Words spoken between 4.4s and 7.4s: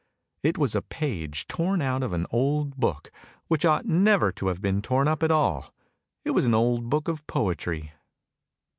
have been torn up at all; it was an old book of